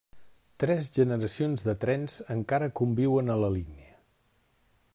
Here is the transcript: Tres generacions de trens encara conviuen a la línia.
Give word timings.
Tres 0.61 0.87
generacions 0.95 1.65
de 1.67 1.75
trens 1.83 2.15
encara 2.37 2.71
conviuen 2.81 3.31
a 3.35 3.39
la 3.45 3.51
línia. 3.57 3.95